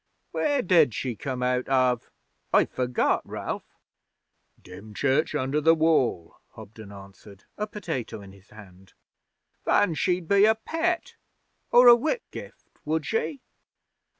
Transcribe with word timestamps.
'Where 0.31 0.63
did 0.63 0.95
she 0.95 1.15
come 1.15 1.43
out 1.43 1.67
of? 1.69 2.09
I've 2.51 2.71
forgot, 2.71 3.21
Ralph.' 3.23 3.77
'Dymchurch 4.59 5.35
under 5.35 5.61
the 5.61 5.75
Wall,' 5.75 6.37
Hobden 6.53 6.91
answered, 6.91 7.43
a 7.55 7.67
potato 7.67 8.19
in 8.19 8.31
his 8.31 8.49
hand. 8.49 8.93
'Then 9.63 9.93
she'd 9.93 10.27
be 10.27 10.45
a 10.45 10.55
Pett 10.55 11.17
or 11.69 11.87
a 11.87 11.93
Whitgift, 11.95 12.65
would 12.83 13.05
she?' 13.05 13.41